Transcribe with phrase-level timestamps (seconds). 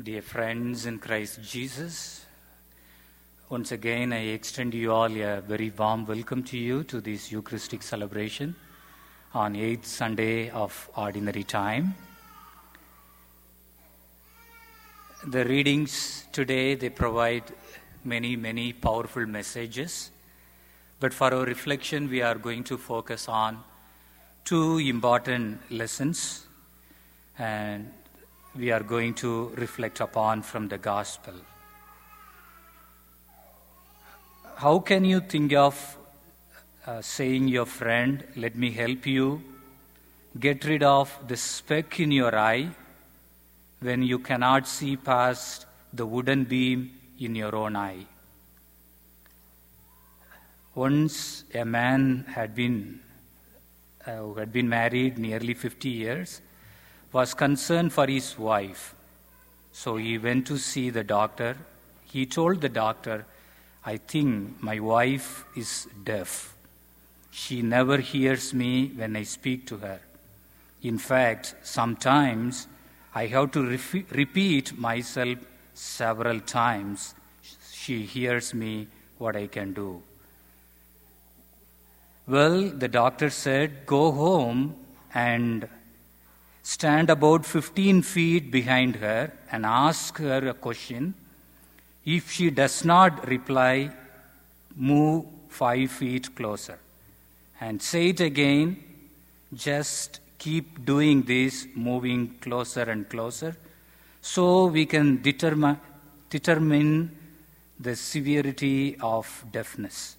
[0.00, 2.24] Dear friends in Christ Jesus,
[3.48, 7.82] once again I extend you all a very warm welcome to you to this Eucharistic
[7.82, 8.54] celebration
[9.34, 11.96] on 8th Sunday of Ordinary Time.
[15.26, 17.42] The readings today they provide
[18.04, 20.12] many many powerful messages,
[21.00, 23.64] but for our reflection we are going to focus on
[24.44, 26.46] two important lessons
[27.36, 27.90] and
[28.58, 31.34] we are going to reflect upon from the gospel.
[34.56, 35.96] How can you think of
[36.84, 39.40] uh, saying your friend, let me help you
[40.40, 42.70] get rid of the speck in your eye
[43.80, 48.06] when you cannot see past the wooden beam in your own eye?
[50.74, 53.00] Once a man had been
[54.04, 56.40] uh, who had been married nearly 50 years
[57.12, 58.94] was concerned for his wife.
[59.72, 61.56] So he went to see the doctor.
[62.06, 63.24] He told the doctor,
[63.84, 66.54] I think my wife is deaf.
[67.30, 70.00] She never hears me when I speak to her.
[70.82, 72.66] In fact, sometimes
[73.14, 75.38] I have to re- repeat myself
[75.74, 77.14] several times.
[77.72, 80.02] She hears me what I can do.
[82.26, 84.76] Well, the doctor said, Go home
[85.14, 85.68] and
[86.68, 91.14] stand about 15 feet behind her and ask her a question.
[92.04, 93.90] If she does not reply,
[94.76, 96.78] move five feet closer.
[97.58, 98.84] And say it again.
[99.54, 103.56] Just keep doing this, moving closer and closer,
[104.20, 105.80] so we can determine,
[106.28, 107.16] determine
[107.80, 110.16] the severity of deafness.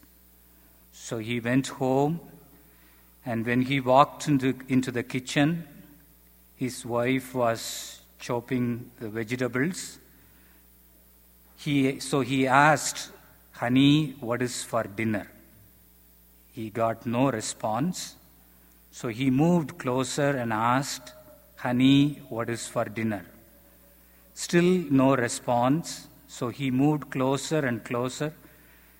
[0.94, 2.20] So he went home,
[3.24, 5.68] and when he walked into, into the kitchen,
[6.60, 9.98] his wife was chopping the vegetables.
[11.56, 13.12] He, so he asked,
[13.54, 15.32] Honey, what is for dinner?
[16.52, 18.16] He got no response.
[18.92, 21.14] So he moved closer and asked,
[21.56, 23.26] Honey, what is for dinner?
[24.34, 26.08] Still no response.
[26.28, 28.34] So he moved closer and closer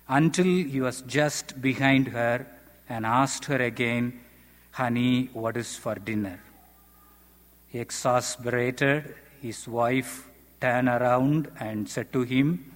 [0.08, 2.46] until he was just behind her
[2.88, 4.18] and asked her again,
[4.70, 6.40] Honey, what is for dinner?
[7.72, 10.28] Exasperated, his wife
[10.60, 12.72] turned around and said to him,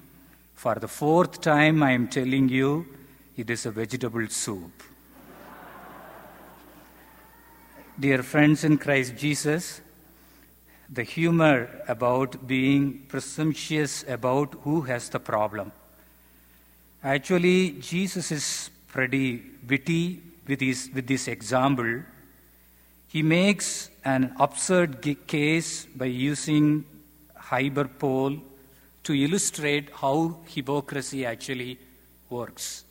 [0.55, 2.87] For the fourth time, I am telling you,
[3.37, 4.83] it is a vegetable soup.
[7.99, 9.81] Dear friends in Christ Jesus,
[10.89, 15.73] the humor about being presumptuous about who has the problem.
[17.03, 22.03] Actually, Jesus is pretty witty with, his, with this example.
[23.15, 26.85] He makes an absurd case by using
[27.37, 28.41] hyperbole
[29.05, 31.79] to illustrate how hypocrisy actually
[32.29, 32.85] works.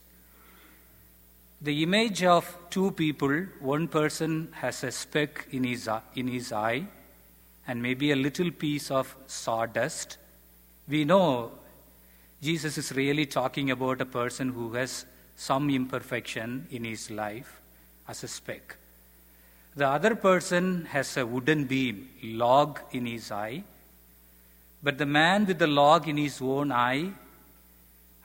[1.61, 6.85] The image of two people, one person has a speck in his, in his eye
[7.67, 10.16] and maybe a little piece of sawdust.
[10.88, 11.51] We know
[12.41, 15.05] Jesus is really talking about a person who has
[15.35, 17.59] some imperfection in his life
[18.07, 18.78] as a speck.
[19.75, 23.63] The other person has a wooden beam, log in his eye,
[24.84, 27.11] but the man with the log in his own eye,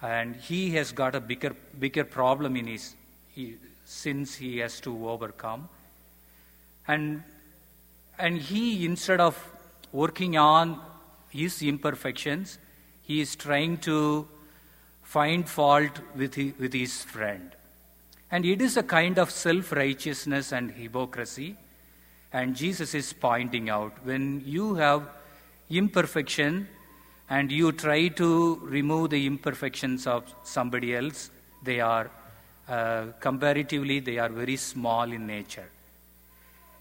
[0.03, 2.95] and he has got a bigger, bigger problem in his
[3.35, 5.69] he, sins he has to overcome.
[6.87, 7.23] And,
[8.19, 9.43] and he, instead of
[9.91, 10.81] working on
[11.31, 12.59] his imperfections,
[13.03, 14.29] he is trying to
[15.03, 17.53] find fault with, with his friend.
[18.31, 21.57] And it is a kind of self righteousness and hypocrisy.
[22.33, 25.09] And Jesus is pointing out when you have
[25.71, 26.69] imperfection
[27.31, 31.31] and you try to remove the imperfections of somebody else,
[31.63, 32.11] they are
[32.69, 35.71] uh, comparatively they are very small in nature.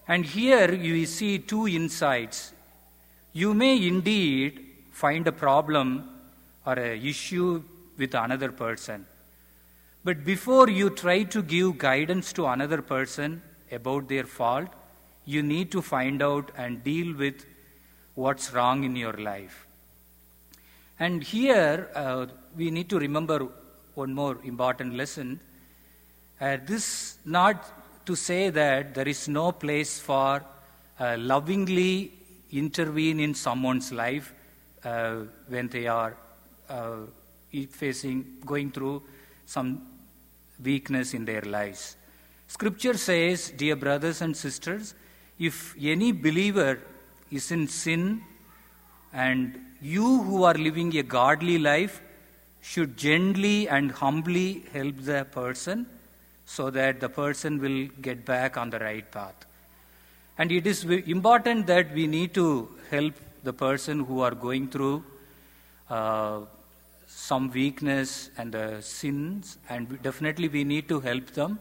[0.06, 2.52] And here you see two insights.
[3.32, 6.10] You may indeed find a problem
[6.66, 7.62] or an issue
[7.96, 9.06] with another person.
[10.08, 14.68] But before you try to give guidance to another person about their fault,
[15.26, 17.44] you need to find out and deal with
[18.14, 19.66] what's wrong in your life.
[20.98, 22.24] And here uh,
[22.56, 23.48] we need to remember
[23.96, 25.40] one more important lesson.
[26.40, 30.42] Uh, this not to say that there is no place for
[30.98, 32.12] uh, lovingly
[32.50, 34.32] intervene in someone's life
[34.84, 35.16] uh,
[35.48, 36.16] when they are
[36.70, 36.96] uh,
[37.72, 39.02] facing, going through
[39.44, 39.97] some
[40.62, 41.96] weakness in their lives.
[42.46, 44.94] Scripture says, dear brothers and sisters,
[45.38, 46.80] if any believer
[47.30, 48.22] is in sin,
[49.12, 52.00] And you who are living a godly life
[52.60, 55.86] should gently and humbly help the person
[56.44, 59.46] so that the person will get back on the right path.
[60.36, 63.14] And it is important that we need to help
[63.44, 65.04] the person who are going through
[65.90, 66.40] uh,
[67.08, 71.58] some weakness and uh, sins, and we, definitely we need to help them.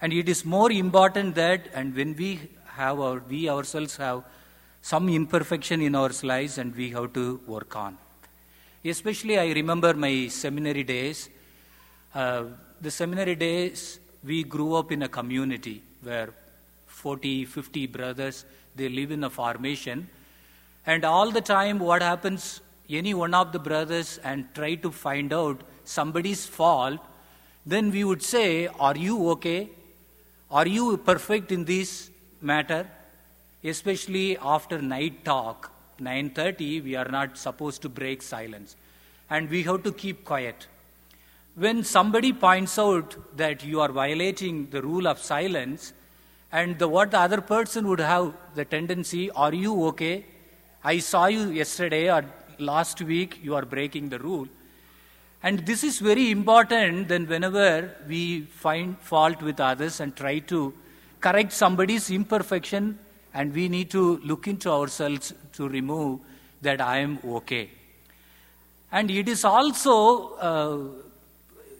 [0.00, 4.24] And it is more important that, and when we have our, we ourselves have
[4.82, 7.96] some imperfection in our lives, and we have to work on.
[8.84, 11.30] Especially, I remember my seminary days.
[12.12, 12.44] Uh,
[12.80, 16.30] the seminary days, we grew up in a community where
[16.86, 18.44] 40, 50 brothers,
[18.74, 20.08] they live in a formation.
[20.84, 25.32] And all the time, what happens, any one of the brothers and try to find
[25.32, 27.00] out somebody's fault,
[27.64, 29.70] then we would say, Are you okay?
[30.50, 32.86] Are you perfect in this matter?
[33.64, 35.70] Especially after night talk,
[36.00, 38.76] 9.30, we are not supposed to break silence.
[39.30, 40.66] And we have to keep quiet.
[41.54, 45.92] When somebody points out that you are violating the rule of silence,
[46.50, 50.26] and the, what the other person would have the tendency, are you okay?
[50.84, 52.24] I saw you yesterday or
[52.58, 54.48] last week, you are breaking the rule.
[55.42, 60.72] And this is very important then whenever we find fault with others and try to
[61.20, 62.98] correct somebody's imperfection,
[63.34, 66.20] and we need to look into ourselves to remove
[66.60, 67.70] that I am okay.
[68.92, 70.78] And it is also, uh,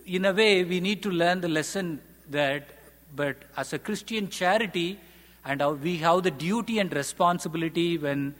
[0.07, 2.65] in a way, we need to learn the lesson that,
[3.15, 4.99] but as a Christian charity,
[5.45, 8.35] and we have the duty and responsibility when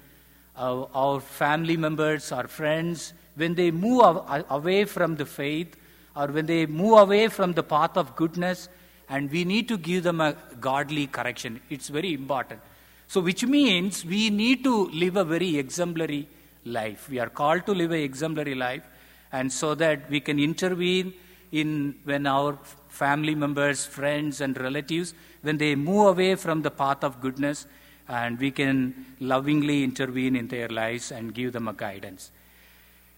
[0.57, 4.19] uh, our family members, our friends, when they move
[4.51, 5.77] away from the faith
[6.15, 8.69] or when they move away from the path of goodness,
[9.09, 11.61] and we need to give them a godly correction.
[11.71, 12.61] It's very important.
[13.09, 16.29] So, which means we need to live a very exemplary
[16.65, 17.09] life.
[17.09, 18.85] We are called to live an exemplary life,
[19.33, 21.15] and so that we can intervene
[21.51, 22.59] in when our
[22.89, 27.67] family members, friends, and relatives, when they move away from the path of goodness,
[28.13, 32.31] and we can lovingly intervene in their lives and give them a guidance.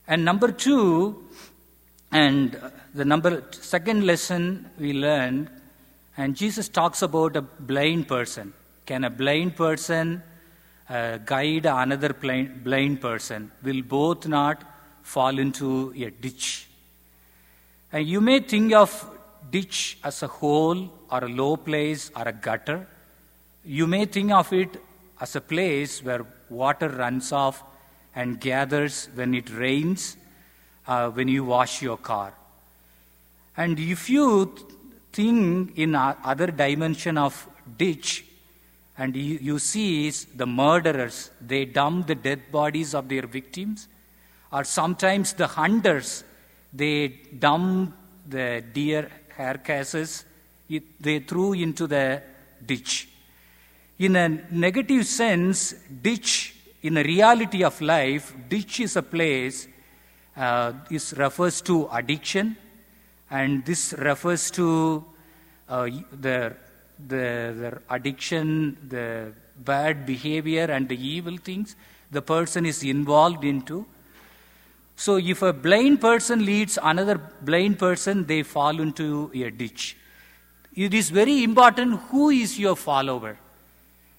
[0.06, 1.24] And number two,
[2.12, 2.56] and
[2.94, 5.50] the number second lesson we learned,
[6.16, 8.52] and Jesus talks about a blind person.
[8.86, 10.22] Can a blind person
[10.88, 13.50] uh, guide another blind, blind person?
[13.64, 14.62] Will both not
[15.02, 16.68] fall into a ditch?
[17.90, 18.92] And you may think of
[19.50, 22.86] ditch as a hole or a low place or a gutter.
[23.66, 24.82] You may think of it
[25.20, 27.62] as a place where water runs off
[28.14, 30.16] and gathers when it rains,
[30.86, 32.34] uh, when you wash your car.
[33.56, 34.54] And if you
[35.12, 38.24] think in other dimension of ditch,
[38.98, 43.88] and you, you see the murderers, they dump the dead bodies of their victims,
[44.52, 46.22] or sometimes the hunters,
[46.72, 47.08] they
[47.38, 47.96] dump
[48.28, 50.24] the deer carcasses,
[51.00, 52.22] they threw into the
[52.64, 53.08] ditch.
[53.98, 59.68] In a negative sense, ditch, in a reality of life, ditch is a place,
[60.36, 62.56] uh, this refers to addiction,
[63.30, 65.04] and this refers to
[65.68, 65.84] uh,
[66.20, 66.54] the,
[67.06, 69.32] the, the addiction, the
[69.64, 71.76] bad behavior, and the evil things
[72.10, 73.86] the person is involved into.
[74.96, 79.96] So, if a blind person leads another blind person, they fall into a ditch.
[80.74, 83.36] It is very important who is your follower.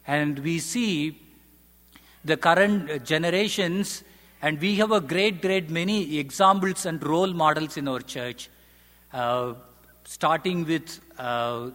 [0.07, 1.17] And we see
[2.23, 4.03] the current generations,
[4.41, 8.49] and we have a great, great many examples and role models in our church.
[9.13, 9.53] Uh,
[10.03, 11.69] starting with, uh,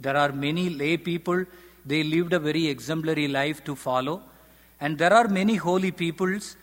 [0.00, 1.44] there are many lay people,
[1.86, 4.22] they lived a very exemplary life to follow.
[4.80, 6.56] And there are many holy peoples.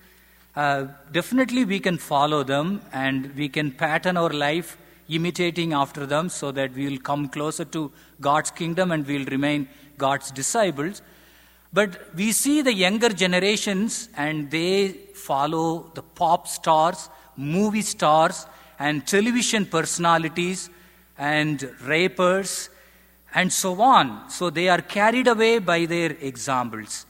[0.56, 4.78] Uh, definitely, we can follow them and we can pattern our life
[5.10, 9.26] imitating after them so that we will come closer to God's kingdom and we will
[9.26, 11.02] remain God's disciples.
[11.74, 18.46] But we see the younger generations and they follow the pop stars, movie stars,
[18.78, 20.70] and television personalities
[21.18, 22.70] and rappers
[23.34, 24.30] and so on.
[24.30, 27.06] So they are carried away by their examples.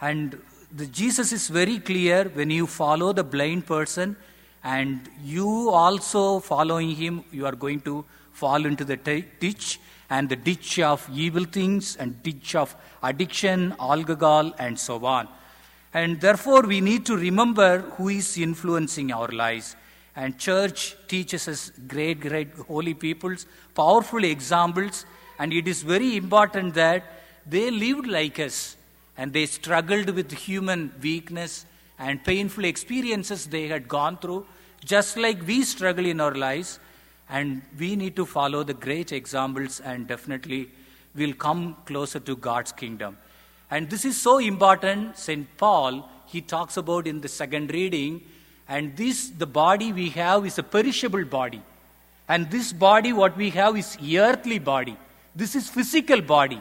[0.00, 0.38] And
[0.70, 4.16] the, Jesus is very clear when you follow the blind person
[4.62, 10.28] and you also following him, you are going to fall into the t- ditch and
[10.28, 15.28] the ditch of evil things and ditch of addiction, alcohol, and so on.
[15.92, 19.76] And therefore, we need to remember who is influencing our lives.
[20.14, 25.04] And church teaches us great, great holy peoples, powerful examples,
[25.38, 27.04] and it is very important that
[27.46, 28.76] they lived like us
[29.16, 31.64] and they struggled with human weakness,
[31.98, 34.46] and painful experiences they had gone through,
[34.84, 36.78] just like we struggle in our lives.
[37.28, 40.70] And we need to follow the great examples, and definitely
[41.14, 43.16] we'll come closer to God's kingdom.
[43.70, 45.18] And this is so important.
[45.18, 45.46] St.
[45.56, 48.22] Paul, he talks about in the second reading,
[48.68, 51.62] and this, the body we have is a perishable body.
[52.28, 54.96] And this body, what we have is earthly body.
[55.34, 56.60] This is physical body.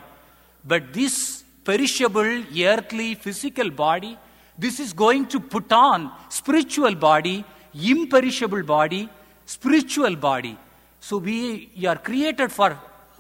[0.64, 4.18] But this perishable, earthly, physical body,
[4.58, 7.44] this is going to put on spiritual body,
[7.74, 9.10] imperishable body,
[9.46, 10.58] spiritual body.
[11.00, 12.78] So we are created for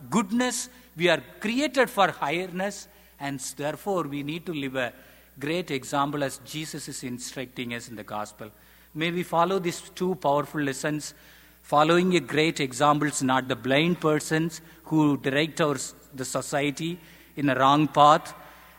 [0.09, 2.87] goodness, we are created for highness,
[3.19, 4.93] and therefore we need to live a
[5.39, 8.49] great example as Jesus is instructing us in the gospel.
[8.93, 11.13] May we follow these two powerful lessons,
[11.61, 15.75] following a great examples, not the blind persons who direct our,
[16.13, 16.97] the society
[17.35, 18.33] in a wrong path,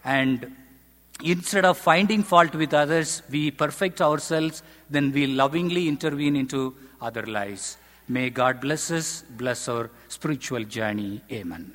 [0.04, 0.56] and
[1.23, 7.26] instead of finding fault with others, we perfect ourselves, then we lovingly intervene into other
[7.26, 7.78] lives.
[8.08, 11.23] May God bless us, bless our spiritual journey.
[11.30, 11.75] Amen.